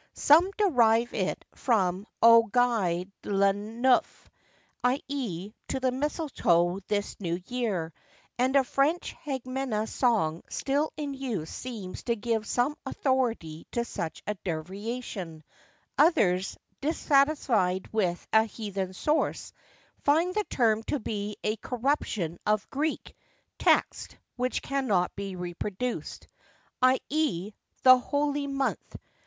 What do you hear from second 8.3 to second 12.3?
and a French Hagmena song still in use seems to